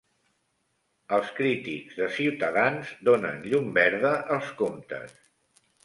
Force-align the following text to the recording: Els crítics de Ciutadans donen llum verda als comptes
Els 1.17 1.29
crítics 1.41 2.01
de 2.01 2.09
Ciutadans 2.17 2.97
donen 3.11 3.47
llum 3.53 3.71
verda 3.79 4.19
als 4.39 4.53
comptes 4.65 5.19